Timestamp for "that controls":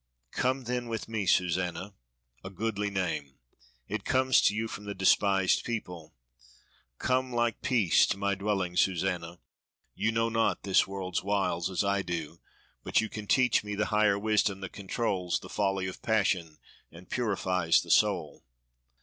14.61-15.39